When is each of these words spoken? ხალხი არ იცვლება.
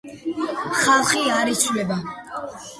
ხალხი 0.79 1.21
არ 1.37 1.53
იცვლება. 1.53 2.03